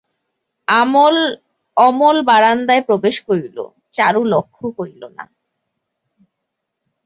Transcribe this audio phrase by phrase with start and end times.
[1.77, 3.57] অমল বারান্দায় প্রবেশ করিল,
[3.93, 5.25] চারু লক্ষও করিল না।